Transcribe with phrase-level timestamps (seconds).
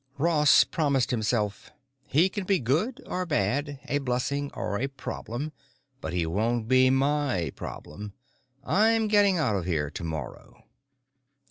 [0.17, 1.71] Ross promised himself:
[2.07, 5.51] He can be good or bad, a blessing or a problem.
[5.99, 8.13] But he won't be my problem.
[8.63, 10.65] I'm getting out of here tomorrow!